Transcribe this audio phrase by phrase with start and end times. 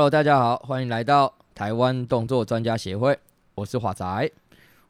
[0.00, 3.18] Hello，大家好，欢迎来到台湾动作专家协会，
[3.54, 4.32] 我是华仔。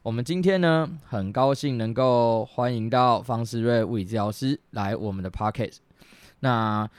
[0.03, 5.79] 我们今天呢，很高兴能够欢迎到方思睿物理治疗师来我们的 Podcast。
[6.39, 6.89] 那，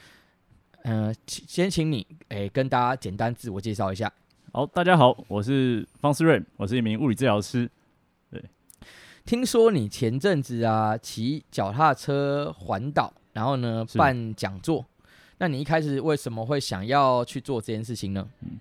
[0.83, 4.13] 呃，先请你诶跟大家简单自我介绍一下。
[4.53, 7.71] 好，大家好，我是方思睿，我是一名物理治疗师。
[8.31, 8.45] 对，
[9.25, 14.85] 听说你前阵子啊骑脚踏车环岛，然后呢办讲座。
[15.43, 18.25] 那你一开始为什么会想要去做这件事情呢？
[18.43, 18.61] 嗯，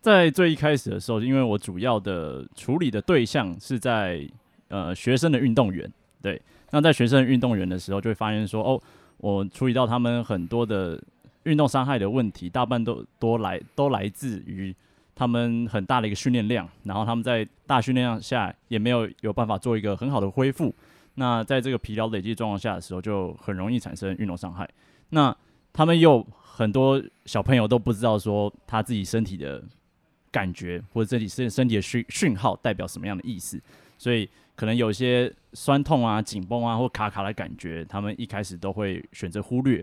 [0.00, 4.26] 在最一开始的时候，因为我主要的处理的对象是在
[4.68, 6.40] 呃学生的运动员，对。
[6.70, 8.80] 那在学生运动员的时候，就会发现说，哦，
[9.18, 10.98] 我处理到他们很多的
[11.42, 14.74] 运动伤害的问题，大半都都来都来自于
[15.14, 20.74] 他们很大的一个训练量，然后他们在大训练量下也没有有办法做一个很好的恢复。
[21.16, 24.66] 那在这个疲劳累积状况下的时候，就很容易产生运动伤害。
[25.10, 25.36] 那
[25.72, 29.62] 他们有很多小朋友都不知道说他自己身体的
[30.30, 33.60] 感觉或者自己身身体的讯讯号代表什么样的意思，
[33.96, 39.82] 所以可能有些酸痛啊、紧绷啊或卡卡的感觉，他们一开始都会选择忽略，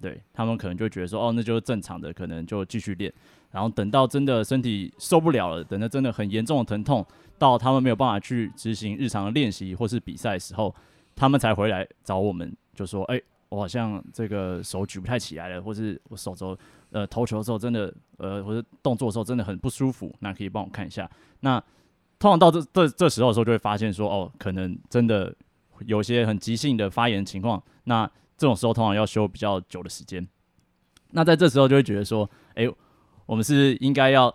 [0.00, 3.10] 对，他们可能就觉得说哦，那就是正常的，可能就继续练，
[3.50, 7.04] 然后等到真的身体受不了了，等到真的很严重的疼痛，
[7.38, 10.74] 到他们没有办法去执行日常的练习或是比赛的时候，
[11.16, 13.20] 他们才回来找我们，就说哎。
[13.50, 16.56] 我好像这个手举不太起来了，或是我手肘
[16.90, 21.10] 呃投球的时候真的呃或者动作的时候真的很不舒服，那可以帮我看一下。
[21.40, 21.60] 那
[22.18, 25.34] 通常到这这这时候的时候就会发现说哦，可能真的
[25.84, 28.06] 有些很急性的发炎情况，那
[28.38, 30.26] 这种时候通常要休比较久的时间。
[31.10, 32.70] 那在这时候就会觉得说，哎、
[33.26, 34.32] 我们是应该要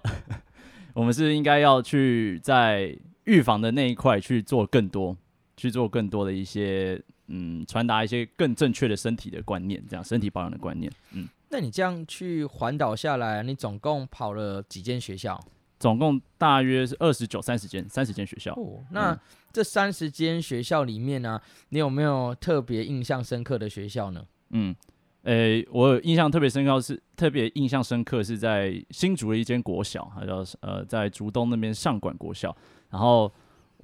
[0.93, 2.93] 我们是应该要去在
[3.23, 5.16] 预防的那一块去做更多，
[5.55, 7.02] 去做更多的一些。
[7.27, 10.91] 嗯，传达一些更正确的身体的观念，这样身体保养的观念。
[11.13, 15.39] 嗯，那你这样去环岛下来，你总共跑了几间学校？
[15.80, 18.53] 总共大约是二十九、三十间，三十间学校。
[18.53, 19.19] 哦，那
[19.52, 24.25] 这三十间学校里面呢、啊，你有没有特别印象深刻的学校呢？
[24.52, 24.75] 嗯，
[25.23, 32.55] 诶、欸，我有印象特别深刻是特别印象深刻是在新竹的一间国小，还叫呃在竹东那边上管国小，
[32.89, 33.31] 然后。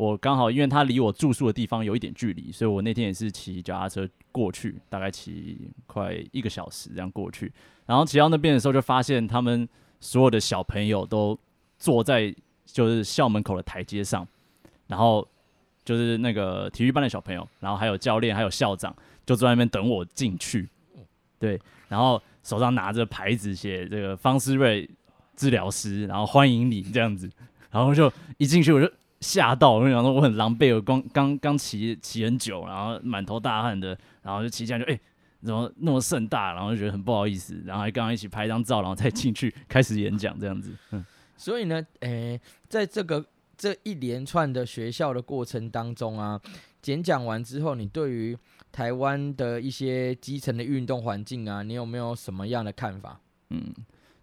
[0.01, 7.53] 我刚好，因为他离我住宿的地方有一点距离，所以我那天也是骑脚踏车过去，大概骑快一个小时这样过去。
[7.85, 9.69] 然后骑到那边的时候，就发现他们
[9.99, 11.37] 所有的小朋友都
[11.77, 12.33] 坐在
[12.65, 14.27] 就是校门口的台阶上，
[14.87, 15.27] 然后
[15.85, 18.91] 就是那个体育班的小朋友，然后还有教练，还有校长，
[19.23, 20.67] 就坐在那边等我进去。
[21.37, 24.89] 对，然后手上拿着牌子写这个方思睿
[25.35, 27.29] 治疗师，然后欢迎你这样子，
[27.69, 28.91] 然后就一进去我就。
[29.21, 35.01] 吓到，我跟你讲说我很狼狈，我刚刚刚骑骑很久，然后满头大汗的，然后就骑下来就哎、欸，
[35.43, 40.71] 怎么那么盛大，然后就觉得很不好意思，然后还刚刚一起拍一张照，然后再进去开始演讲这样子。
[40.89, 41.05] 嗯，
[41.37, 43.23] 所以呢，诶、欸，在这个
[43.55, 46.41] 这一连串的学校的过程当中啊，
[46.85, 48.35] 演讲完之后，你对于
[48.71, 53.19] 台湾的一些基层的运动环境啊，你有没有什么样的看法？
[53.51, 53.71] 嗯，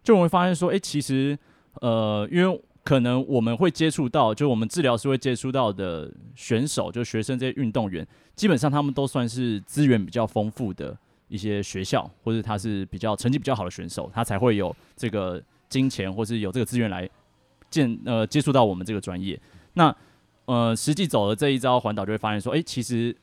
[0.02, 1.38] 就我会发现说，哎、欸，其实
[1.74, 2.60] 呃，因为。
[2.88, 10.96] 可能我们会接触到，就我们治疗师会接触到的选手，就学生这些运动员，基本上他们都算是资源比较丰富的
[11.28, 15.38] 一些学校，或者他是比较成绩比较好的选手，他才会有这个
[15.68, 17.06] 金钱，或是有这个资源来
[17.68, 19.38] 见呃接触到我们这个专业。
[19.74, 19.94] 那
[20.46, 23.14] 呃实际走了这一招环岛，就会发现说，诶，其实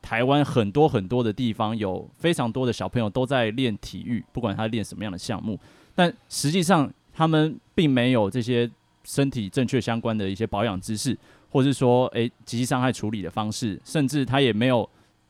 [0.00, 5.58] 台湾很多很多的地方有非常多的小朋友都在练体育，不管他练什么样的项目，
[5.96, 8.70] 但实际上他们并没有这些。
[9.04, 11.16] 身体正确相关的一些保养知识，
[11.50, 14.88] 或是说，诶，急性伤害处理的方式，甚至他也没有，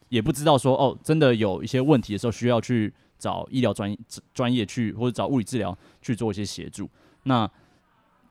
[0.08, 3.96] 也不知道说，哦，真的有一些问题的时候，需要去找医疗专
[4.34, 6.88] 专业去，或者找物理治疗去做一些协助。
[7.24, 7.48] 那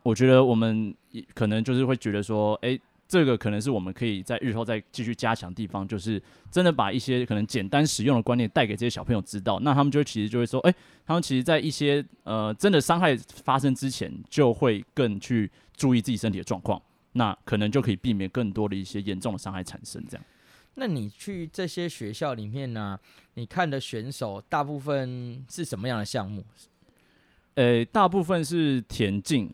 [0.04, 0.94] 我觉得我们
[1.34, 2.80] 可能就是会觉得说，诶。
[3.10, 6.22] 这个可能是我们可以在日后再继续加强的地方，就是
[6.52, 10.72] 真的把一些可能简单实用的观念带给这些小朋友知道，那他们就其实就会说，哎，
[11.08, 16.80] 他们其实在一些呃真的伤害发生之前，就会更去注意自己身体的状况，
[17.14, 20.06] 那可能就可以避免更多的一些严重的伤害产生。
[20.08, 20.24] 这样，
[20.76, 23.00] 那你去这些学校里面呢、啊，
[23.34, 26.46] 你看的选手大部分是什么样的项目？
[27.56, 29.52] 呃，大部分是田径。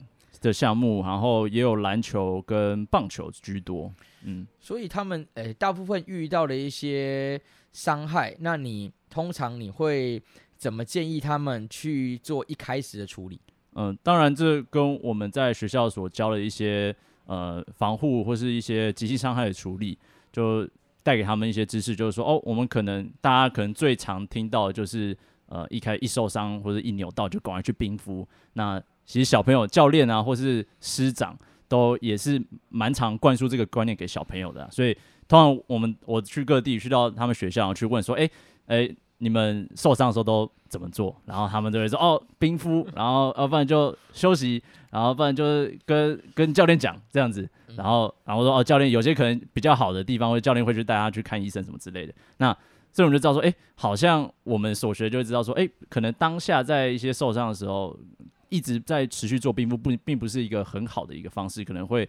[0.47, 3.91] 的项目，然后也有篮球跟棒球居多，
[4.23, 7.39] 嗯，所以他们诶、欸，大部分遇到了一些
[7.73, 10.21] 伤害，那你通常你会
[10.55, 13.39] 怎么建议他们去做一开始的处理？
[13.73, 16.95] 嗯、呃，当然这跟我们在学校所教的一些
[17.25, 19.97] 呃防护或是一些急性伤害的处理，
[20.31, 20.67] 就
[21.03, 25.17] 带给他们一些知识，就是说哦，我们可能大家可能最常听到的就是
[25.47, 28.81] 呃一开一受伤或者一扭到就赶快去冰敷，那。
[29.05, 31.37] 其实小朋友、教练啊，或是师长，
[31.67, 34.67] 都也是蛮常灌输这个观念给小朋友的。
[34.71, 34.93] 所以，
[35.27, 38.29] 通常我们我去各地，去到他们学校去问说，哎，
[38.67, 41.15] 哎，你们受伤的时候都怎么做？
[41.25, 44.61] 然后他们就会说，哦，冰敷，然后要不然就休息，
[44.91, 47.47] 然后不然就是跟跟教练讲这样子。
[47.75, 52.13] 然后，然后说，哦，教练有些可能比较好的地方，或者教练会去带他去看医生什么之类的。
[52.37, 52.55] 那
[52.93, 57.93] 这种就知道说，哎，好像我们所学就会知道说，哎，可能当下在一些受伤的时候，
[58.55, 62.07] 一直在持续做冰敷，不并不是一个很好的一个方式，可能会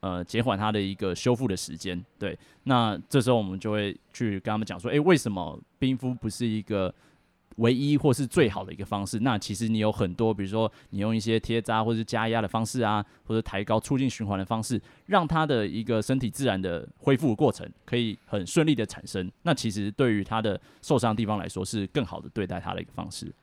[0.00, 2.04] 呃减缓他的一个修复的时间。
[2.18, 6.94] 对，那这时候我们就会去跟他们讲说，哎，为什么冰敷不是一个
[7.56, 19.28] 唯一或是最好的一个方式，那其实你有很多，比如说你用一些贴扎或者是加压的方式啊，或者抬高促进循环的方式，让他的一个身体自然的恢复过程可以很顺利的产生。
[19.42, 23.34] 那其实对于他的受伤地方来说，是更好的对待他的一个方式。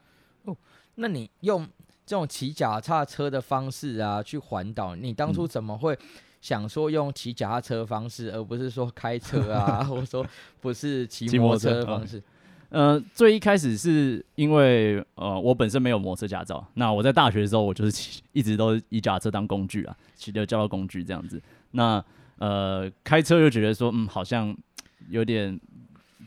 [0.46, 0.56] 哦，
[0.96, 1.68] 那你用
[2.06, 5.98] 这种骑脚踏车的方式啊去环岛，你当初怎么会
[6.42, 10.26] 想说用骑脚踏车的方式，而不是说开车啊， 或者说
[10.62, 12.22] 不是骑摩托车的方式？
[12.70, 16.66] 呃，最一开始是因为呃，我本身没有摩托车驾照。
[16.74, 21.42] 那我在大学的时候，我就是骑，一直都以脚踏车当工具啊，骑的交通工具这样子。
[21.72, 22.04] 那
[22.38, 24.54] 呃，开车又觉得说，嗯，好像
[25.10, 25.58] 有点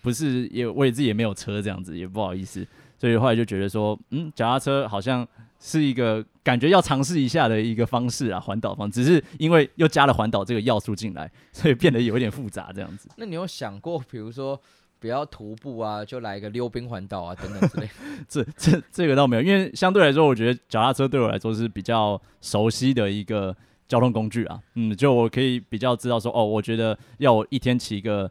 [0.01, 2.67] 不是，也我也自己也没有车这样子，也不好意思。
[2.99, 5.27] 所以后来就觉得说，嗯，脚踏车好像
[5.61, 8.91] 是一个感觉要尝试一下的一个方式啊，环岛方。
[8.91, 13.09] 只是因为又加了环岛这个要素进来，所以变得有一点复杂这样子。
[13.17, 14.61] 那你有想过，比如说？
[15.01, 17.89] 不要徒步啊，就来一个溜冰环岛啊，等等之类。
[18.27, 23.57] 这这这个倒没有，因为相对来说，我觉得脚踏车对我来说是比较熟悉的一个
[23.87, 24.59] 交通工具啊。
[24.75, 28.29] 嗯，就我可以比较知道说，哦，我觉得要我一天骑个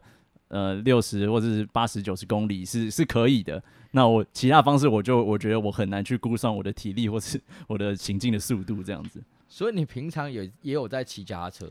[0.48, 3.64] 呃六十或者是八十九十公里是是可以的。
[3.90, 9.22] 那我其他方式，我就我觉得我很难去估算我的体力或是 我的行进的速度这样子。
[9.48, 11.70] 所以你平常也也有在骑脚踏车？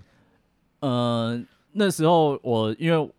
[0.80, 1.44] 呃，
[1.74, 3.12] 那时候我因为。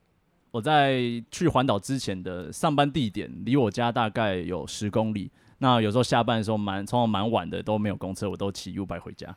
[0.50, 5.30] 我在去环岛之前的上班地点离我家大概有十公里。
[5.58, 9.36] 那有时候下班的时候蛮，从蛮晚的都没有公车，我都骑 U-bike 回家。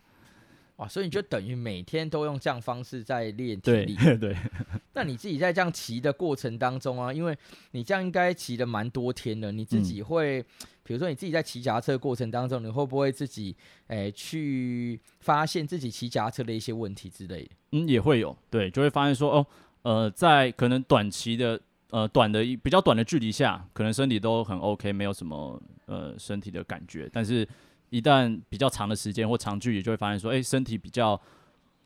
[0.81, 3.95] 哇，所以你就等于每天都用这样方式在练体力。
[3.95, 4.35] 对 对。
[4.93, 7.37] 那你自己在这样骑的过程当中啊，因为
[7.71, 10.41] 你这样应该骑了蛮多天的，你自己会，
[10.83, 13.55] 比如说你自己在骑夹车的过程当中，你会不会自己
[13.87, 17.49] 诶、欸、去发现自己骑夹车的一些问题之类的？
[17.73, 19.45] 嗯，也会有，对，就会发现说哦。
[19.83, 27.09] 呃，在可能短期的呃短的比较短的距离下，可能身体都很 OK，没有什么呃身体的感觉。
[27.11, 27.47] 但是，
[27.91, 31.21] 一旦比较长的时间或长距离，就会发现说，哎、欸，身体比较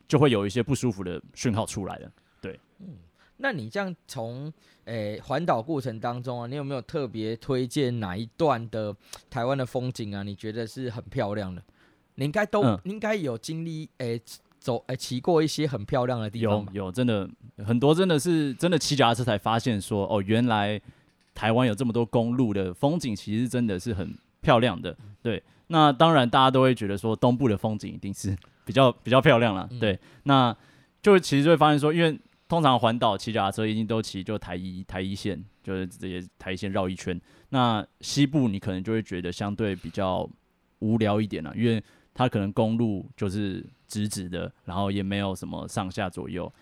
[0.08, 2.10] 就会有一些不舒服的讯号出来了。
[2.40, 2.96] 对，嗯，
[3.36, 4.50] 那你这样从
[4.86, 8.96] 诶环岛过程当中啊，你有没有特别推荐哪一段的
[9.28, 10.22] 台湾的风景啊？
[10.22, 11.62] 你觉得是很漂亮的？
[12.14, 14.16] 你应该都、嗯、应该有经历诶。
[14.16, 14.22] 欸
[14.58, 16.66] 走，哎，骑过一些很漂亮的地方。
[16.72, 17.28] 有有，真的
[17.64, 20.80] 很多，真的是真的骑脚踏车才发现说，哦，原来
[21.36, 24.96] 台湾有这么多公路的风景，其实真的是很漂亮的。
[25.22, 29.68] 对，那当然大家都会觉得说，东部的风景一定是比较比较漂亮了。
[29.80, 30.56] 对，那
[31.02, 32.18] 就其实就会发现说，因为
[32.48, 37.20] 通常环岛骑脚踏车一定都骑就台一台一线，就是这些台一线绕一圈。
[37.48, 40.28] 那西部你可能就会觉得相对比较
[40.78, 41.82] 无聊一点了，因为
[42.14, 43.64] 它可能公路就是。
[43.88, 46.52] 直直的，然后也没有什么上下左右，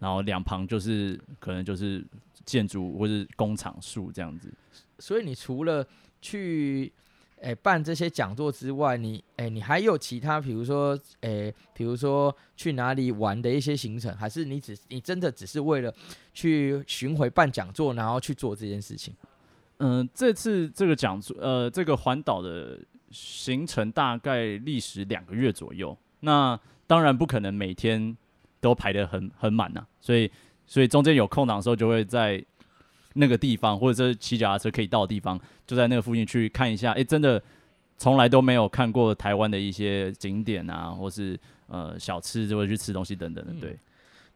[0.00, 2.06] 然后两旁就是可能就是
[2.44, 4.52] 建筑或是工厂树这样子。
[4.98, 5.82] 所以你除了
[6.20, 6.92] 去
[7.44, 15.94] 诶、办这些讲座之外，你诶、你还有其他，比如说诶，比、如说去哪里玩的一些行程，还是你只你真的只是为了
[16.32, 19.14] 去巡回办讲座，然后去做这件事情？
[19.78, 22.78] 嗯、这次这个讲座，呃，这个环岛的
[23.10, 25.96] 行程大概历时两个月左右。
[26.20, 28.16] 那当然不可能每天
[28.60, 30.30] 都排得很很满呐，所以
[30.66, 32.42] 所以中间有空档的时候，就会在
[33.14, 36.92] 那个地方，或者是骑脚踏车可以到的地方，就在那个附近去看一下。
[36.92, 37.42] 哎、欸，真的
[37.96, 43.52] 从来都没有看过台湾的一些景点啊，或是呃小吃，就会去吃东西等等的。
[43.60, 43.78] 对、嗯。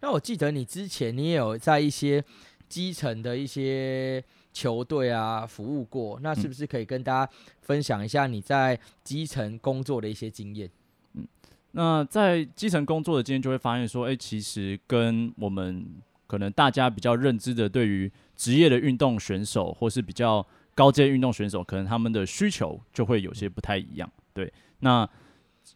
[0.01, 2.25] 那我记得你之前你也有在一些
[2.69, 7.33] 基层的一些球队啊服务过，那是不是可以跟大家
[7.63, 10.71] 分享一下你在基层工作的一些经验？
[11.15, 11.27] 嗯
[11.73, 15.85] 那在基层工作的经验就会发现说，哎、欸，其实跟我们
[16.27, 24.11] 可能大家比较认知的对于职业的运动选手，或是比较高阶运动选手，可能他们的需求就会有些不太一样。
[24.33, 25.07] 对，那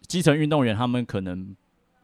[0.06, 1.54] 基层运动员他们可能，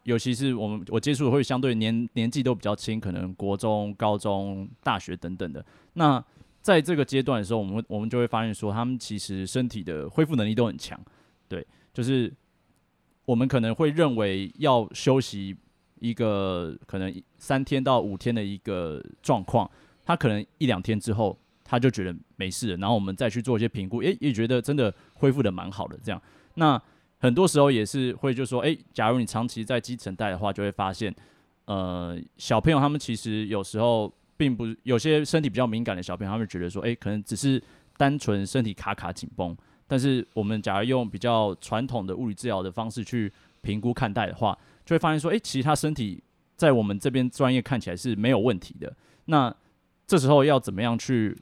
[0.03, 5.65] 尤其是我们我接触的会相对年年纪都比较轻，可能国中、高中、大学等等的。
[5.95, 6.23] 那
[6.61, 11.01] 在这个阶段的时候，我们我们就会发现说，他们其实身体的恢复能力都很强。
[11.49, 12.31] 对，就是。
[13.29, 15.55] 我们可能会认为要休息
[16.01, 19.71] 一个可能三天到五天的一个状况，
[20.09, 26.19] 他可能一两天之后他就觉得没事了，然后我们再去做一些评估，诶，也觉得真的恢复得蛮好的这样。
[26.55, 26.81] 那
[27.19, 31.15] 很多时候也是会就说，诶，假如你长期在基层带的话，就会发现，
[31.67, 37.63] 呃，小朋友他们其实有时候并不有些身体比较敏感的小朋友，他们觉得说，诶，可能只是
[37.99, 39.55] 单纯身体卡卡紧绷。
[39.87, 46.23] 但是我们假如用比较传统的物理治疗的方式去评估看待的话，就会发现说，诶，其实他身体
[46.57, 48.97] 在我们这边专业看起来是没有问题的。
[49.27, 49.55] 那
[50.09, 51.37] 这时候要怎么样去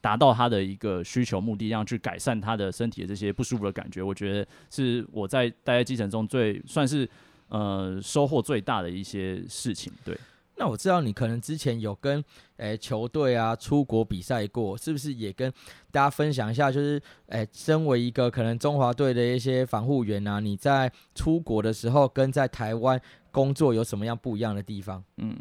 [0.00, 4.02] 达到他的一个需求目的，让去改善他的身体的这些不舒服的感觉？
[4.02, 7.08] 我觉得是我在待在基层中最算是
[7.48, 10.18] 呃收获最大的一些事情，对。
[10.56, 12.22] 那我知道你可能之前有跟
[12.58, 15.50] 诶、欸、球队啊出国比赛过，是不是也跟
[15.90, 16.70] 大家分享一下？
[16.70, 25.02] 就是诶、欸，身为一个可能中华队的一些防护员啊，你在出国的时候跟在台湾工作有什么样不一样的地方？
[25.16, 25.36] 嗯，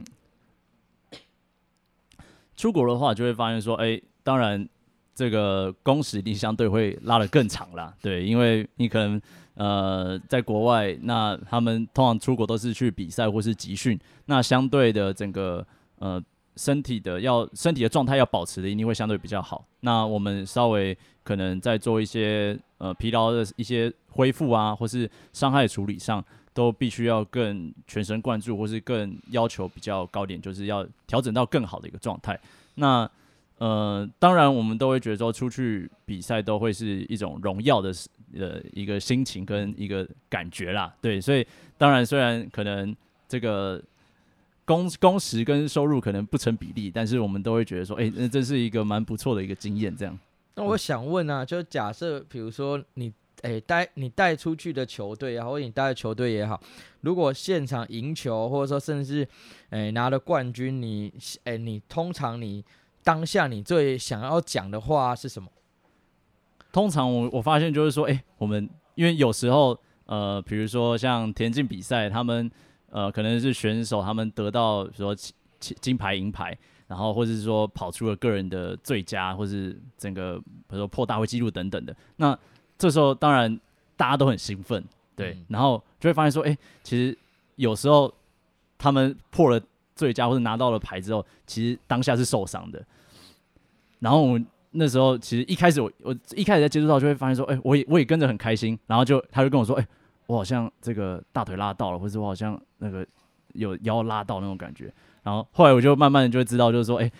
[2.61, 4.69] 出国的话就会发现说，哎、当然
[5.15, 9.19] 这个工时一定相对会拉得更长啦，对，因为你可能。
[9.55, 15.63] 呃，在国外，那他们通常出国都是去比赛或是集训，那相对的整个
[15.99, 16.19] 呃
[16.55, 19.67] 身体的要身体的状态要保持的一定会相对比较好。
[19.81, 32.39] 那我们稍微可能在做一些呃疲劳的一些恢复啊，或是伤害处理上，都必须要更全神贯注，或是更要求比较高点，就是要调整到更好的一个状态。
[32.75, 33.09] 那
[33.57, 37.93] 呃，当然我们都会觉得说出去比赛都会是一种荣耀的。
[38.33, 41.45] 呃一个心情跟一个感觉啦，对，所以
[41.77, 42.95] 当然虽然可能
[43.27, 43.83] 这个
[44.63, 49.93] 工工时跟收入可能不成比例，但是我们都会觉得说，哎、那这是一个蛮不错的一个经验。
[49.93, 50.17] 这样，
[50.55, 53.11] 那我想问啊，就假设比如说你，
[53.43, 56.59] 哎、欸，带你带出去的球队啊，或者你带的球队也好，
[57.01, 59.23] 如果现场赢球，或者说甚至
[59.69, 62.63] 哎、欸、拿了冠军，你哎、欸、你通常你
[63.03, 65.49] 当下你最想要讲的话是什么？
[66.71, 72.49] 通常我我发现就是说，诶、我们因为有时候，呃，比如说像田径比赛，他们
[72.89, 75.15] 呃可能是选手，他们得到比如说
[75.59, 76.57] 金金牌、银牌，
[76.87, 81.95] 然后或者是说跑出了个人的最佳，或是整个比如说破大会纪录等等的。
[82.15, 82.37] 那
[82.81, 83.59] 这时候当然
[83.95, 84.83] 大家都很兴奋，
[85.15, 87.15] 对，嗯、然后就会发现说，哎、欸，其实
[87.55, 88.11] 有时候
[88.77, 89.61] 他们破了
[89.95, 92.83] 最佳或者拿到了牌之后，其实当下是受伤的，
[93.99, 94.45] 然后我们。
[94.73, 99.87] 那时候其实一开始我我一开始在接触到就会发现说，哎、欸，我也我也跟着很开心，然后就他就跟我说，哎、欸，
[100.27, 103.05] 我好像这个大腿拉到了，或者我好像那个
[103.51, 104.85] 有腰拉到那种感觉，
[105.23, 107.11] 然后后来我就慢慢的就会知道，就是说，哎、欸，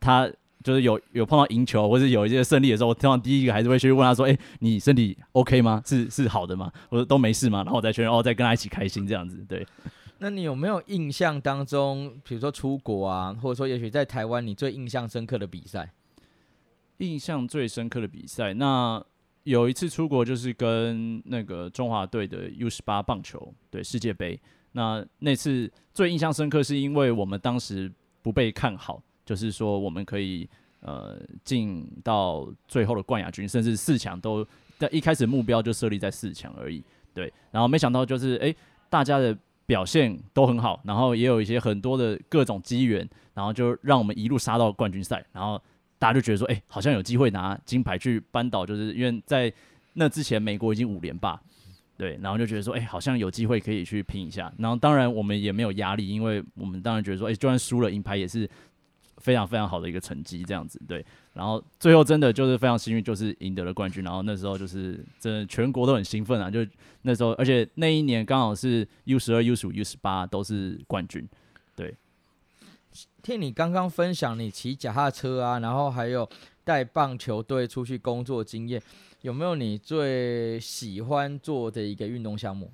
[0.00, 0.26] 他
[0.64, 5.80] 就是有有碰到赢球或者有一些胜利的时候，我通常第一个还是会去问他说，哎、欸，你身体 OK 吗？
[5.84, 6.72] 是是好的吗？
[6.88, 7.58] 我说都没事吗？
[7.58, 9.64] 然后我再确认，哦，再跟他一起开心这样子，对。
[10.18, 15.92] 那你有没有印象当中，比如说出国啊，或者说也许在台湾，你最印象深刻的比赛？
[16.98, 19.04] 印象最深刻的比赛，那
[19.42, 24.40] 有一次出国就是跟那个中华队的 U 十八棒球对世界杯。
[24.72, 27.92] 那那次最印象深刻，是因为我们当时
[28.22, 30.48] 不被看好，就是说我们可以
[30.80, 34.46] 呃进到最后的冠亚军，甚至四强都
[34.78, 36.82] 在一开始目标就设立在四强而已。
[37.12, 38.54] 对，然后没想到就是哎、
[38.88, 45.60] 大家的表现都很好，然后也有一些很多的各种机缘，然后就让我们一路杀到冠军赛，然后。
[45.96, 49.50] 大家就觉得说，哎、好像有机会拿金牌去扳倒，就是因为在
[49.94, 51.40] 那之前美国已经五连霸，
[51.96, 54.52] 对，然后就觉得说，哎、好像有机会可以去拼一下。
[54.58, 58.46] 然后当然我们也没有压力，因为我们当然觉得说，哎、就算输了银牌也是
[59.18, 61.04] 非常非常好的一个成绩，这样子，对。
[61.32, 64.04] 然后最后真的就是非常幸运，就是赢得了冠军。
[64.04, 66.64] 然后那时候就是真的全国都很兴奋啊，就
[67.02, 71.28] 那时候，而且那一年刚好是 U 十二、U 十五、U 十八都是冠军。
[71.74, 71.96] 对
[73.22, 76.28] 听你刚刚分享你骑脚踏车啊，然后还有
[76.62, 78.80] 带棒球队出去工作经验，
[79.22, 82.70] 有没有你最喜欢做的一个运动项目？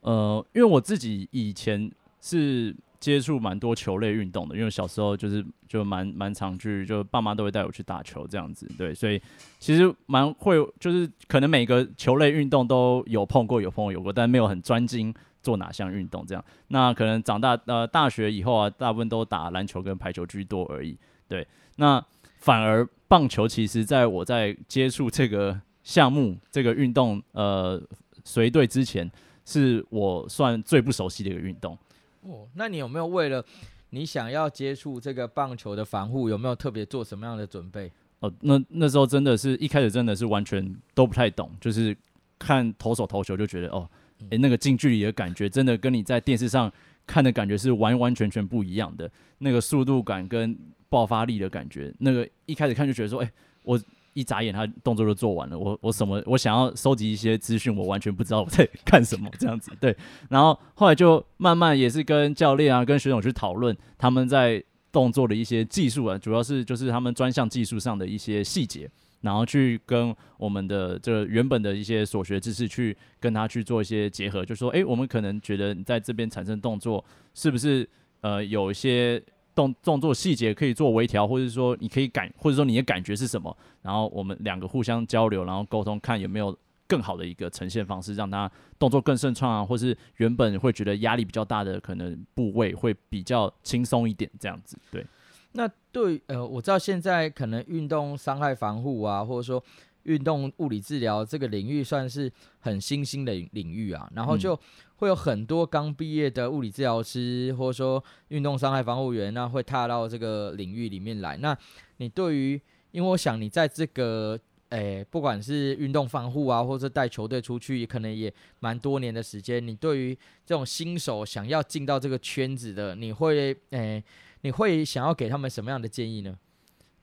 [0.00, 9.20] 呃，因为我自己以前是接触蛮多球类运动的，因为小时候就是就蛮蛮常去，就爸妈都会带我去打球这样子，对，所以
[9.58, 15.12] 其实蛮会，就是可能每个球类运动都有碰过，有碰过有过，但没有很专精。
[15.42, 16.44] 做哪项运动这样？
[16.68, 20.94] 那可能长大呃大学以后啊，大部分都打篮球跟排球居多而已。
[21.26, 22.04] 对，那
[22.36, 27.80] 反而棒球其实在我在接触这个项目这个运动呃
[28.22, 29.10] 随队之前，
[29.46, 31.74] 是我算最不熟悉的一个运动。
[32.22, 33.44] 哦，那你有没有为了
[33.90, 37.90] 你想要接触这个棒球的防护，有没有特别做什么样的准备？
[38.20, 41.96] 哦，那那时候真的是一开始真的是完全都不太懂，就是
[42.38, 43.88] 看投手投球就觉得哦。
[44.24, 46.70] 诶、欸，那个近距离的感觉，真的跟你在电视上
[47.06, 49.10] 看的感觉是完完全全不一样的。
[49.38, 50.54] 那个速度感跟
[50.90, 53.80] 爆发力的感觉，那个一开始看就觉得说，诶、欸，我
[54.20, 55.58] 一眨眼他动作就做完了。
[55.58, 59.72] 我我什么，我想要收集一些资讯，我完全不知道我在干什么这样子。
[59.80, 59.96] 对，
[60.28, 64.62] 然后后来就慢慢也是跟教练啊、跟学长去讨论他们在
[64.92, 68.90] 动作的一些技术啊，主要是就是他们专项技术上的一些细节。
[69.22, 77.86] 然后去跟我们的这个原本的一些所学知识去跟他去做一些结合，就说，诶，我们可能觉得你在这边产生动作，是不是
[78.22, 79.22] 呃有一些
[79.60, 83.54] 动动作细节可以做微调，或者说你可以感，或者说你的感觉是什么？
[83.82, 95.04] 然后我们两个互相交流，然后沟通，看有没有更好的一个呈现方式，让他动作更顺畅啊，或是原本会觉得压力比较大的可能部位会比较轻松一点，这样子，对。
[95.52, 99.62] 那对，呃，我知道现在可能运动伤害防护啊，或者说
[100.04, 104.58] 运动物理治疗这个领域算是很新兴的领域啊，然后就
[104.96, 111.36] 会有很多刚毕业的物理治疗师，或者说运动伤害防护员，那会踏到这个领域里面来。
[111.36, 111.56] 那
[111.98, 114.38] 你对于，因为我想你在这个，
[114.70, 119.66] 诶，不管是运动防护啊，或者带球队出去，可能也蛮多年的时间。
[119.66, 124.02] 你对于这种新手想要进到这个圈子的，你会，诶。
[124.42, 126.34] 你会想要给他们什么样的建议呢？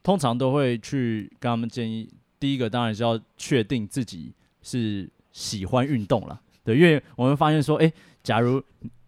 [0.02, 7.92] 通常都会去跟他们建议，第一个当然是要确定自己是喜欢运动了，对，因为我们发现说，诶、
[8.22, 8.62] 假如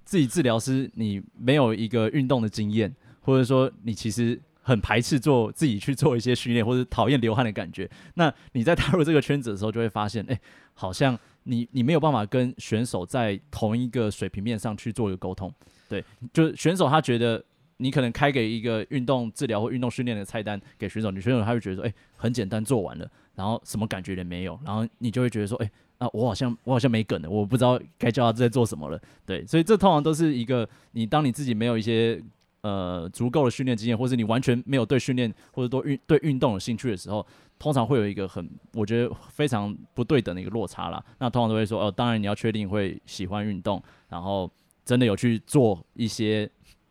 [0.04, 10.38] 自己治疗师你没有一个运动的经验，或者说你其实很排斥做自己去做一些训练，或者讨厌流汗的感觉，那你在踏入这个圈子的时候，就会发现，诶、
[10.74, 15.52] 好像你你没有办法跟选手在同一个水平面上去做一个沟通，
[15.88, 17.44] 对，就是选手他觉得。
[17.80, 32.22] 你可能开给一个运动治疗或运动训练的菜单给选手，你选手他会觉得说，诶、很简单，做完了，然后什么感觉也没有，然后你就会觉得说，诶、欸，啊，我好像我好像没梗了，我不知道该叫他在做什么了，对，所以这通常都是一个你当你自己没有一些
[32.60, 37.26] 呃足够的训练经验，或是你完全没有对训练或者多运对运动有兴趣的时候，
[37.58, 41.02] 通常会有一个很我觉得非常不对等的一个落差啦。
[41.18, 44.50] 那通常都会说，哦，当然你要确定会喜欢运动，然后
[44.84, 46.50] 真的有去做一些。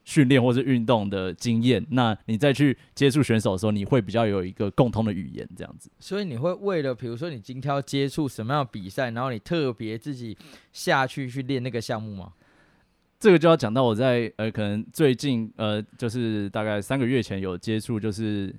[0.09, 5.87] 训练或是运动的经验，那你再去接触选手的时候，你会比较有一个共通的语言，这样子。
[5.99, 10.35] 所以你会为了，比如说你今天要接触什么样的比赛，然后你特别自己
[10.73, 12.33] 下去去练那个项目吗？
[13.19, 18.51] 这个就要讲到我在呃，可能最近呃，就是大概三个月前有接触，就是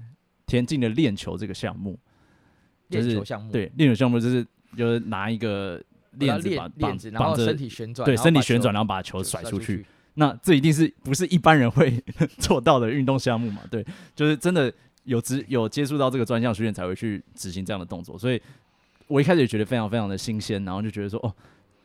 [0.46, 1.98] 田径的链球这个项目。
[2.90, 5.82] 链球项目，对，练球项目就是就是拿一个
[6.12, 9.84] 链子把链子，然后身体旋转，对，身体旋转，然后把球甩出去。
[10.14, 12.02] 那这一定是不是一般人会
[12.38, 13.62] 做到的运动项目嘛？
[13.70, 14.72] 对，就是真的
[15.04, 18.40] 有执有接触到这个专项训练才会去执行这样的动作，所以
[19.06, 21.32] 我一开始也觉得非常非常的新鲜，然后就觉得说哦，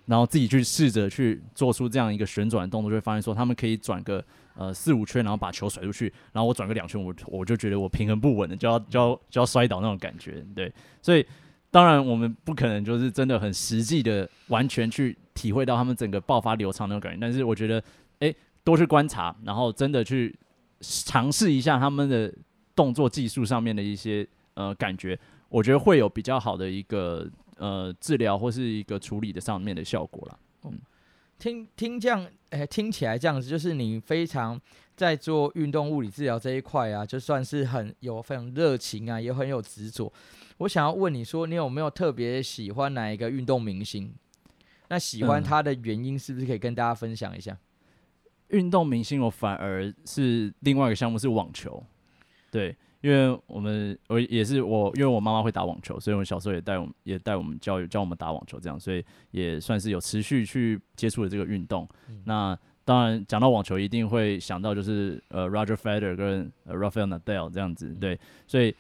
[0.06, 4.24] 然后自己去试着去做出这样一个旋转动作，就会发现说他们可以转个
[4.56, 11.26] 呃四五圈，然后把球甩出去，然后我转个两圈，我我就觉得我平衡不稳的，就要就要就要摔倒那种感觉，对，所以
[11.72, 17.82] 当然我们不可能就是真的很实际的完全去体会到他们整个爆发流畅那种感觉，但是我觉得。
[18.20, 20.38] 诶，多去观察，然后真的去
[20.82, 22.34] 尝试一下他们的
[22.76, 25.18] 动作技术上面的一些呃感觉，
[25.50, 30.40] 我觉得会有比较好的一个呃治疗或是一个处理的上面的效果啦。
[30.64, 30.80] 嗯，
[31.38, 34.60] 听听这样，诶，听起来这样子，就是你非常
[34.96, 40.12] 在做运动物理治疗这一块啊，就算是很有非常热情啊，也很有执着。
[40.60, 44.14] 我想要问你说，你有没有特别喜欢哪一个运动明星？
[44.88, 47.58] 那喜欢他的原因是不是可以跟大家分享一下？
[48.50, 51.84] 运动明星，我反而是另外一个项目是网球，
[52.52, 61.88] 对，因为我们我也是我，因为我妈妈会打网球，所以我小时候也带我们也带我们教育教我们打网球，这样，所以也算是有持续去接触了这个运动。
[62.08, 68.76] 嗯、那当然讲到网球，一定会想到就是呃 Roger Federer 跟 Rafael Nadal 这样子，对，所以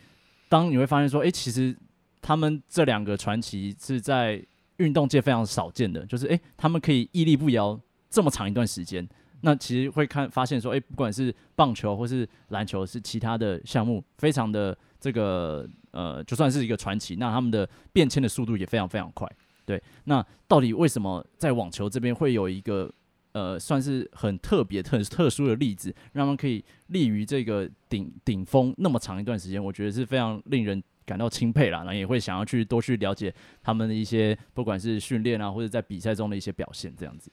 [0.47, 1.75] 当你会发现说，诶、欸，其实
[2.21, 4.45] 他们这两个传奇是在
[4.77, 9.07] 运动界非常少见的，就是诶、欸，他们可以屹立不摇这么长一段时间。
[9.45, 19.31] 那其实会看发现说，诶、不管是棒球或是篮球，是其他的项目，非常的这个呃，就算是一个传奇，那他们的变迁的速度也非常非常快。
[19.63, 22.91] 对，那到底为什么在网球这边会有一个
[23.33, 29.63] 呃，算是很特别、特特殊的例子，让他们可以立于这个顶顶峰那么长一段时间？
[29.63, 33.31] 我觉得是非常令人感到钦佩啦，然后也会想要去多去了解
[33.61, 37.29] 他们的一些，不管是训练啊，或者在比赛中的一些表现，这样子。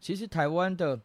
[0.00, 1.00] 其实台湾的。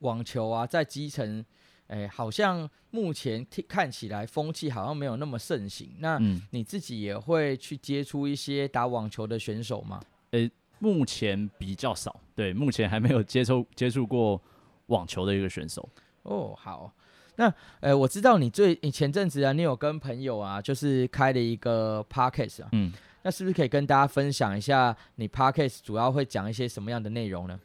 [0.00, 1.44] 网球啊，在基层，
[1.88, 5.90] 哎、欸，好像目前看起来风气好像没有那么盛行。
[5.98, 6.18] 那
[6.50, 10.00] 你自己也会去接触一些打网球的选手吗？
[10.32, 14.40] 诶、欸，目前比较少，对，目前还没有接触 接触过
[14.86, 15.88] 网球的一个选手。
[16.22, 16.92] 哦，好，
[17.36, 27.58] 那呃，我知道你最你前阵子啊，你有跟朋友啊，就是开了一个 podcast 啊，嗯，那是不是可以跟大家分享一下你 podcast 主要会讲一些什么样的内容呢？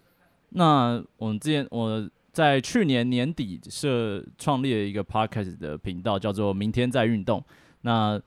[0.56, 7.42] 那我们之前我在去年年底设创立了一个 podcast 的频道，叫做“明天在运动”。
[7.82, 8.20] 那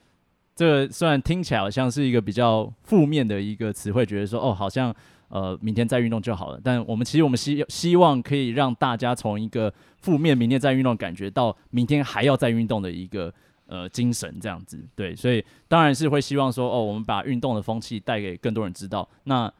[0.54, 4.94] 这虽然听起来好像是一个比较负面的一个词汇，觉得说哦，好像
[5.28, 6.60] 呃明天再运动就好了。
[6.62, 13.34] 但我们其实我们希希望可以让大家从一个负面明天再运动感觉，到明天还要再运动的一个
[13.66, 14.80] 呃精神这样子。
[14.94, 19.08] 对，所以当然是会希望说哦，我们把运动的风气带给更多人知道。
[19.24, 19.52] 那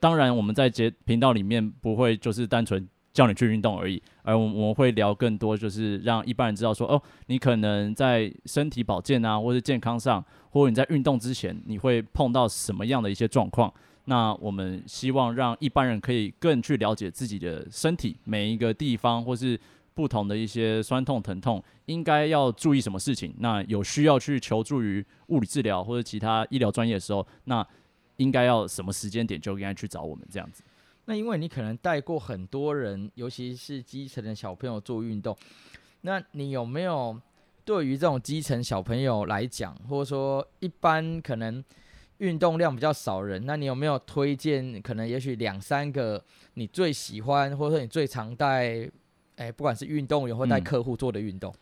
[0.00, 2.88] 当然我们在节频道里面不会就是单纯。
[3.14, 13.72] 叫你去运动而已，而我们会聊更多，就是让一般人知道说，哦，你可能在身体保健啊，或者健康上，或者你在运动之前，你会碰到什么样的一些状况？
[14.06, 19.58] 那我们希望让一般人可以更去了解自己的身体每一个地方，或是
[19.94, 23.32] 不同的一些酸痛疼痛，应该要注意什么事情？
[23.38, 27.64] 那有需要去求助于物理治疗或者其他医疗专业的时候，那
[28.16, 30.64] 应该要什么时间点就应该去找我们这样子。
[31.06, 35.36] 那因为你可能带过很多人，尤其是基层的小朋友做运动，
[36.00, 37.20] 那你有没有
[37.62, 41.62] 对于这种基层小朋友来讲，或者说一般可能
[42.18, 44.80] 运动量比较少人，那你有没有推荐？
[44.80, 48.90] 可能也许两三个你最喜欢，或者说你最常带，
[49.36, 51.52] 哎，不管是运动员或带客户做的运动。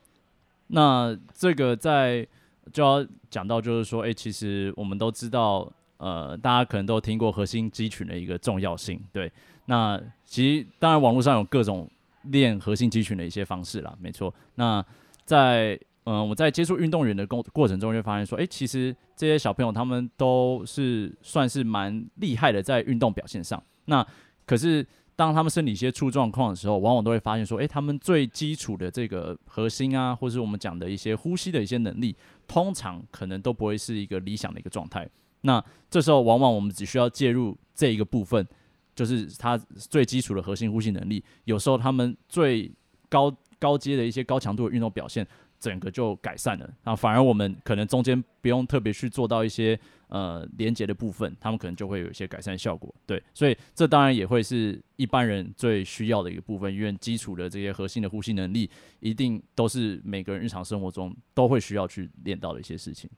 [0.69, 0.75] 嗯。
[0.75, 2.25] 那这个在
[2.73, 5.73] 就要讲到，就是说，哎，其实我们都知道。
[6.03, 9.31] 呃，大家可能都听过核心肌群的一个重要性，对。
[9.67, 11.89] 那其实当然网络上有各种
[12.25, 14.35] 练核心肌群的一些方式啦，没错。
[14.57, 14.85] 那
[15.25, 23.63] 在嗯、我在接触运动员的过过程中，就发现说，诶、其实这些小朋友他们都是算是蛮厉害的在运动表现上。
[23.85, 24.05] 那
[24.45, 24.85] 可是
[25.15, 32.17] 当他们身体一些出状况的时候，往往都会发现说，诶、他们最基础的这个核心啊，或是我们讲的一些呼吸的一些能力，
[32.49, 35.09] 通常可能都不会是一个理想的一个状态。
[35.43, 38.47] 那这时候，往往我们只需要介入这一个部分，
[38.95, 41.23] 就是他最基础的核心呼吸能力。
[41.45, 42.73] 有时候他们最
[43.09, 45.27] 高高阶的一些高强度的运动表现，
[45.61, 46.69] 整个就改善了。
[46.85, 49.79] 那反而我们可能中间不用特别去做到一些
[50.09, 52.93] 呃连接的部分，他们可能就会有一些改善效果。
[53.07, 58.69] 对，所以这当然也会是一般人最需要的一个部分，因为基础的这些核心的呼吸能力，
[59.01, 63.11] 一定都是每个人日常生活中都会需要去练到的一些事情。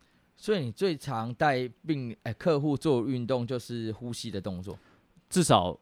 [0.45, 4.79] 所以你最常带病诶、欸、客户做运动就是呼吸的动作，
[5.31, 5.75] 至少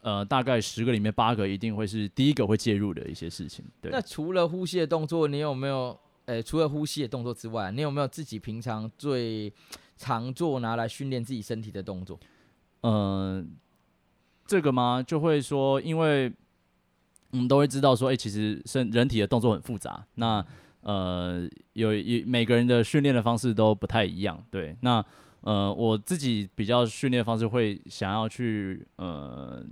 [0.00, 3.62] 呃大概十个里面八个一定会是第一个会介入的一些事情。
[3.78, 3.92] 对。
[3.92, 5.88] 那除了呼吸的动作，你有没有
[6.24, 6.42] 诶、欸？
[6.42, 9.52] 除了呼吸的动作之外，你有没有自己平常最
[9.98, 12.18] 常做拿来训练自己身体的动作？
[12.80, 13.46] 嗯、呃，
[14.46, 15.04] 这个吗？
[15.06, 16.32] 就会说，因为
[17.32, 20.06] 我们都会知道说，诶、欸，其实身人体的动作很复杂。
[20.14, 20.42] 那
[20.86, 24.74] 呃，有一每个人的训练的方式都不太一样，对。
[24.80, 25.04] 那
[25.40, 29.64] 呃，我自己比较训练方式会想要去呃，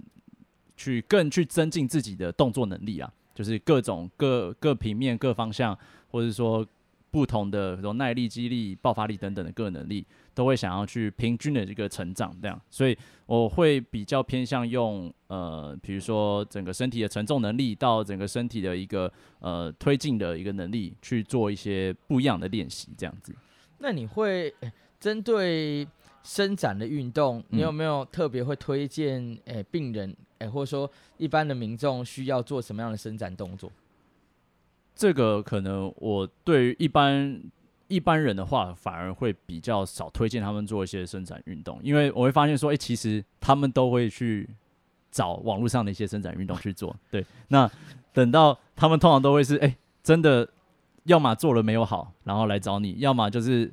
[0.77, 5.79] 去更去增进自己的动作能力啊，就是各种各各平面各方向，
[6.11, 6.66] 或者说。
[7.14, 23.35] 不同的这种耐力、肌力、爆发力等等的各能力，都会想要去平均的这个成长，这样，所以我会比较偏向用呃，比如说整个身体的承重能力，到整个身体的一个呃推进的一个能力，去做一些不一样的练习，这样子。
[23.79, 24.53] 那你会
[24.99, 25.87] 针对
[26.23, 33.70] 伸展的运动，你有没有特别会推荐诶、欸、病人诶、欸，或者说一般的民众需要做什么样的伸展动作？
[34.94, 37.42] 这个可能我对于一般
[37.88, 44.49] 一般人的话，反而会比较少推荐他们做一些伸展运动，因为我会发现说，哎，其实他们都会去
[45.11, 46.94] 找网络上的一些伸展运动去做。
[47.11, 47.70] 对，那
[48.12, 50.49] 等到他们通常都会是，哎，真的，
[51.05, 53.73] 要么做了没有好，然后来找你；要么就是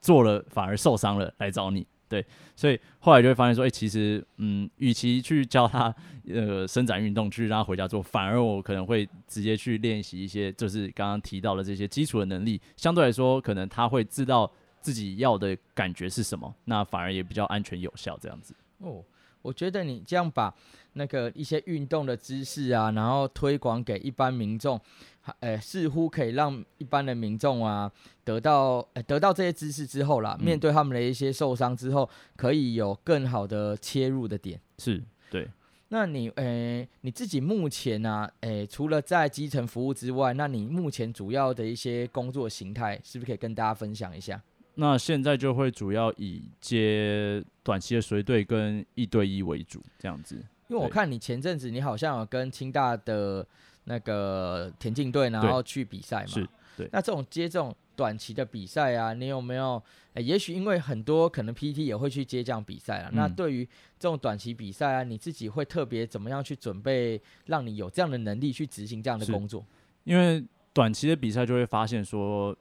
[0.00, 1.86] 做了反而受伤了来找你。
[2.12, 2.22] 对，
[2.54, 5.94] 所以后来就会发现说，哎、其实，嗯，与其去教他
[6.28, 12.60] 呃伸展运动，去让他回家做，反而我可能会直接去练习一些，就是刚刚提到的这些基础的能力。
[12.76, 18.54] 相对来说，可能他会知道自己要的感觉是什么，那反而也比较安全有效这样子。
[18.80, 19.02] 哦，
[19.40, 20.54] 我觉得你这样把
[20.92, 24.78] 那个一些运动的知识啊，然后推广给一般民众。
[25.40, 27.90] 诶，似乎可以让一般的民众啊
[28.24, 34.60] 得到诶得到这些知识之后啦，嗯、面对他们的一些受伤之后，可以有更好的切入的点。
[34.78, 35.48] 是，对。
[35.88, 38.30] 那你诶你自己目前呢、啊？
[38.40, 44.42] 诶，除了在基层服务之外，那你目前主要的一些工作形态，是不是可以跟大家分享一下？
[44.76, 50.36] 那现在就会主要以接短期的随队跟一对一为主，这样子。
[50.68, 53.46] 因为我看你前阵子你好像有跟清大的
[53.84, 56.26] 那个田径队，然后去比赛嘛。
[56.26, 56.48] 是。
[56.76, 56.88] 对。
[56.92, 59.82] 那这种接这种短期的比赛啊，你有没有？
[60.14, 63.08] 欸、也许因为很多可能 PT 也会去接这样比赛啊。
[63.12, 63.64] 嗯、那对于
[63.98, 69.64] 这种短期比赛啊，你自己会特别怎么样去准备，让你有这样的能力去执行这样的工作？
[70.04, 72.56] 因为短期的比赛就会发现说。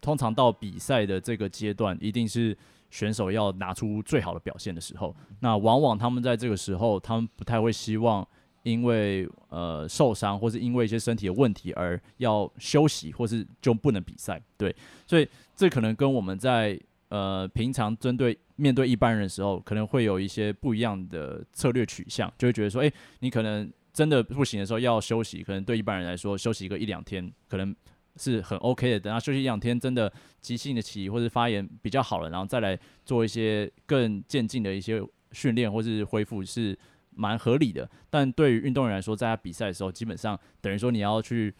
[0.00, 2.56] 通常到比赛的这个阶段，一定是
[2.88, 5.14] 选手要拿出最好的表现的时候。
[5.40, 8.26] 那往往他们在这个时候，他们不太会希望
[8.62, 14.40] 因为呃受伤，或是因为一些身体的问题而要休息，或是就不能比赛。
[14.56, 14.74] 对，
[15.06, 27.74] 所以这可能跟我们在呃平常针对面对一般人的时候，可能会有一些不一样的策略取向，就会觉得说，诶，你可能真的不行的时候要休息，可能对一般人来说，休息一个一两天，可能。
[28.20, 36.76] 是很 OK 的，等他休息一两天，真的急性的起或者发炎比较好了，然后再来做一些更渐进的一些训练或是恢复是
[37.18, 37.88] 蛮合理的。
[38.08, 41.52] 但对于运动员来说，在他比赛的时候，基本上等于说你要去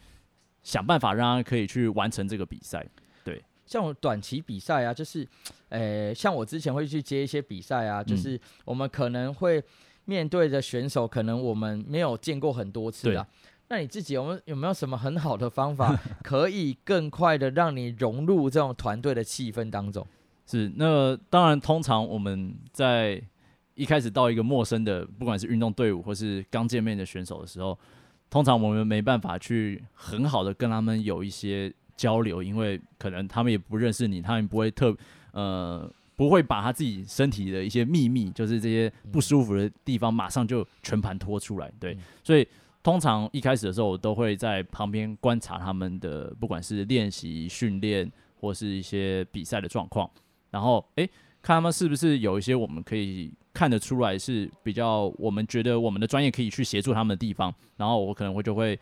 [0.63, 2.85] 想办法让他可以去完成这个比赛。
[3.23, 5.27] 对，像我短期比赛啊，就是，
[5.67, 9.61] 呃，像我之前会去接一些比赛啊，就是我们可能会
[10.05, 13.27] 面对的选手，可能我们没有见过很多次啊。
[13.67, 20.05] 那你自己有没有有没有什么很好的方法， 可以更快的让你融入这种团队的气氛当中？
[20.47, 23.21] 是，那当然，通常我们在
[23.79, 27.77] 一开始到一个陌生的，不管是运动队伍或是刚见面的选手的时候，
[28.29, 34.95] 通常我们没办法去很好的跟他们有一些交流，因为可能他们也不认识你，他们不会特
[35.31, 41.71] 呃不会把他自己身体的一些秘密，就是这些不舒服的地方，马上就全盘托出来。
[41.79, 42.47] 对，所以。
[42.81, 50.09] 通常一开始的时候，我都会在旁边观察他们的，不管是练习、训练或是一些比赛的状况，
[50.49, 51.07] 然后诶，
[51.41, 58.77] 看他们是不是有一些我们可以看得出来是比较我们觉得我们的专业可以去协助他们的地方，然后我可能会就会，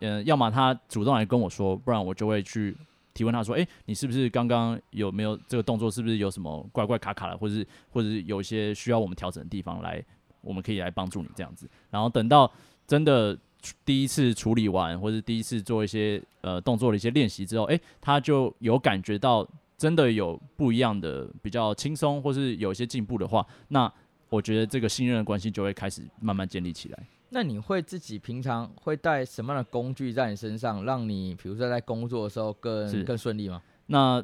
[0.00, 2.76] 嗯、呃，要么他主动来跟我说，不然我就会去
[3.14, 10.04] 提问他说，诶，你是不是刚刚有没有这个动作，是不是有什么怪怪卡卡的，或者是或者是有一些需要我们调整的地方来，
[10.40, 12.50] 我们可以来帮助你这样子，然后等到。
[12.86, 13.38] 真的
[13.84, 19.48] 第一次处理完，或者第一次做一些呃动作的一些练习之后，诶，他就有感觉到
[19.80, 23.90] 真的有不一样的比较轻松，或是有一些进步的话，那
[24.28, 27.06] 我觉得这个信任的关系就会开始慢慢建立起来。
[27.30, 33.62] 那你会自己平常会带什么样的工具在你身上，让你比如说在工作的时候更更顺利吗？
[33.86, 34.22] 那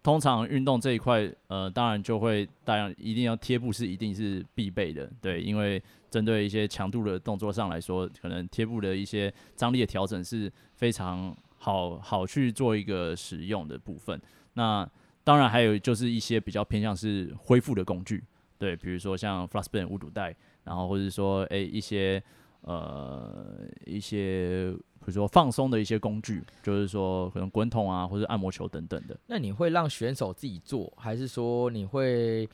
[0.00, 5.82] 通常运动这一块，呃，当然就会当然一定要贴布是一定是必备的，对，因为。
[6.14, 14.16] 针对一些强度的动作上来说，可能贴布的一些张力的调整是非常好好去做一个使用的部分。
[14.54, 14.88] 那
[15.22, 18.24] 当然还有就是一些比较偏向是恢复的工具，
[18.58, 22.22] 对，比如说像 FLOSSBAND 五堵带，然后或者说诶、欸、一些
[22.62, 29.16] 呃一些比如说放松的一些工具，就是说可能滚筒啊或者按摩球等等的。
[29.26, 32.48] 那你会让选手自己做，还是说你会？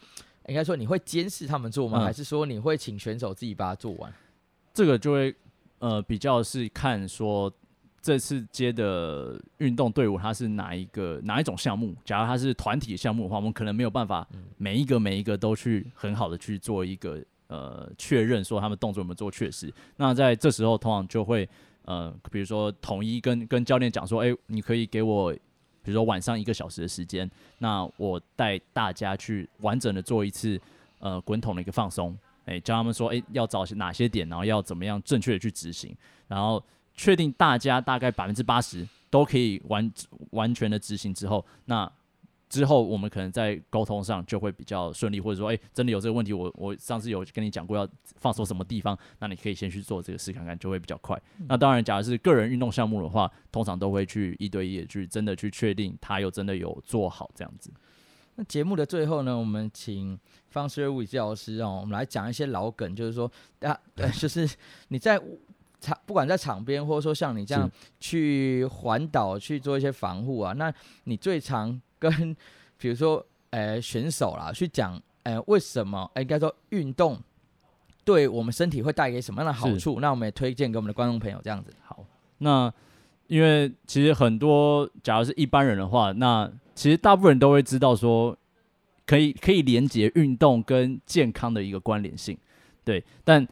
[0.48, 1.98] 应该说你会监视他们做吗？
[1.98, 4.12] 嗯、还是说你会请选手自己把它做完？
[4.72, 5.32] 这个就会
[5.78, 7.52] 呃比较是看说
[8.02, 11.94] 这次接的运动队伍它是哪一个哪一种项目。
[12.04, 19.72] 假如它是团体项目的话，我们可能没有办法每一个每一个都去很好的去做一个呃确认，说他们动作有没有做确实。
[19.96, 21.48] 那在这时候通常就会
[21.84, 25.34] 呃比如说统一跟跟教练讲说，哎，你可以给我。
[25.82, 30.60] 比如说晚上一个小时的时间，那我带大家去完整的做一次
[30.98, 35.96] 呃滚筒的一个放松，哎、欸，教他们说，哎、欸，要找哪些点，然后要怎么样正确的去执行，
[36.28, 36.62] 然后
[36.94, 39.92] 确定大家大概百分之八十都可以完
[40.31, 41.90] 完全的执行之后，那。
[42.50, 51.16] 之后我们可能在沟通上就会比较顺利，或者说，哎、欸，真的有这个问题，我我上次有跟你讲过要放松什么地方，那你可以先去做这个事看看，就会比较快。
[51.38, 57.70] 嗯、那当然，假如是个人运动项目的话，通常都会去一对一的去真的去确定他有真的有做好这样子。
[58.35, 64.50] 那节目的最后呢，我们请方思睿物理治疗师哦，我们来讲一些老梗，就是说，啊，对， 就是
[64.88, 65.22] 你在
[65.81, 70.73] 场不管在场边，或者说像你这样去环岛去做一些防护啊，那
[71.05, 72.37] 你最常跟
[72.79, 76.11] 比如说，呃，选手啦，去讲，呃，为什么？
[76.14, 77.19] 呃、应该说运动
[78.05, 80.01] 对我们身体会带给什么样的好处？
[80.01, 81.73] 那我们也推荐给我们的观众朋友这样子。
[81.85, 82.05] 好，
[82.38, 82.73] 那
[83.27, 88.37] 因为其实很多，假如是一般人的话，那其实大部分人都会知道说，
[89.07, 92.37] 可以可以连接运动跟健康的一个关联性，
[92.83, 93.05] 对。
[93.23, 93.47] 但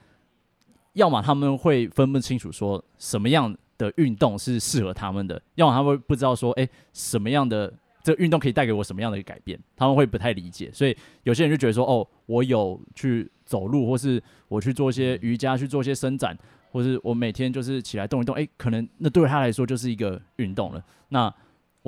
[0.99, 7.73] 要么他们会分不清楚说什么样的运动是适合他们的，要么他们不知道说，哎，什么样的。
[8.01, 9.59] 这个运动可以带给我什么样的一个改变？
[9.77, 16.35] 他们会不太理解，所以有些人就觉得说，哦，我有去走路，或是我去做一些瑜伽，去做一些伸展，
[16.71, 20.83] 或是我每天就是起来动一动，诶，可能那对他来说就是一个运动了。
[21.11, 21.31] 那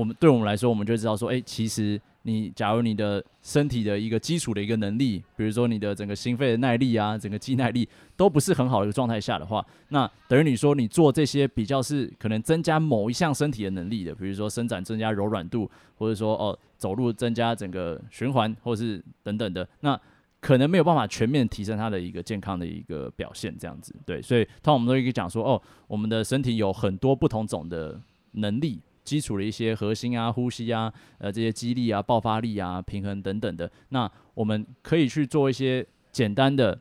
[0.00, 2.00] 我们对我们来说，我们就知道说，诶，其实。
[2.22, 19.98] 你假如你的身体的一个基础的一个能力，比如说你的整个心肺的耐力啊，整个肌耐力都不是很好的一个状态下的话，那等于你说你做这些比较是可能增加某一项身体的能力的，比如说伸展增加柔软度，或者说哦走路增加整个循环，或是等等的，那
[20.42, 27.98] 可能没有办法全面提升它的一个健康的一个表现，这样子对，所以通常我们都会讲说哦，我们的身体有很多不同种的
[28.32, 28.78] 能力。
[29.10, 36.78] 基础的一些核心啊、呼吸啊、呃这些肌力啊、爆发力啊、平衡等等的，那我们可以去做一些简单的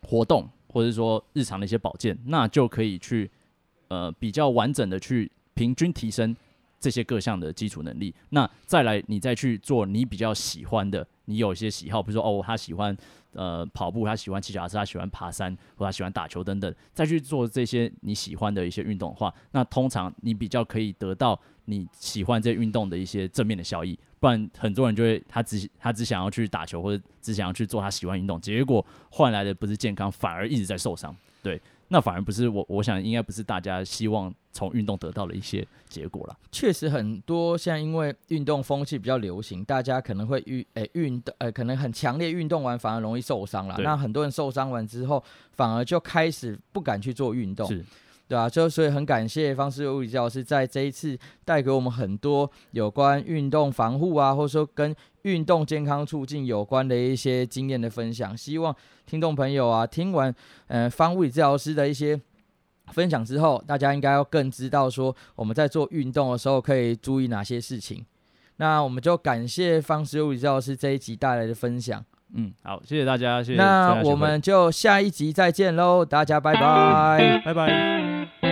[0.00, 3.30] 活动，或者说日常的一些保健，那就可以去
[3.88, 6.34] 呃比较完整的去平均提升
[6.80, 8.14] 这些各项的基础能力。
[8.30, 12.96] 那再来，你再去做你比较喜欢的，你有一些喜好，比如说哦，他喜欢。
[13.34, 23.98] 呃，跑步，他喜欢骑脚踏车，他喜欢爬山，或他喜欢打球等等，再去做这些你喜欢的一些运动的话，那通常你比较可以得到你喜欢这些运动的一些正面的效益。
[24.18, 31.14] 不然很多人就会他只他只想要去打球，或者只想要去做他喜欢运动，结果换来的不是健康，反而一直在受伤。
[31.42, 31.60] 对。
[31.88, 36.36] 那反而不是我，我想应该不是大家希望从运动得到的一些结果了。
[36.50, 43.76] 确实很多，现在因为运动风气比较流行，大家可能会运诶运动诶可能很强烈运动完反而容易受伤了。
[43.82, 47.68] 那很多人受伤完之后，反而就开始不敢去做运动。
[47.68, 47.84] 是。
[48.26, 58.34] 对啊，就所以很感谢方思睿物理治疗师在这一次带给我们很多有关运动防护啊，或者说跟运动健康促进有关的一些经验的分享。
[58.34, 60.34] 希望听众朋友啊，听完
[60.68, 62.18] 呃方物理治疗师的一些
[62.92, 68.04] 分享之后，大家应该要更知道说我们在做运动的时候可以注意哪些事情。
[68.56, 72.02] 那我们就感谢方思睿物理治疗师这一集带来的分享。
[72.36, 73.58] 嗯，好，谢谢大家，谢谢。
[73.58, 78.43] 那我们就下一集再见喽，大家拜拜，拜拜。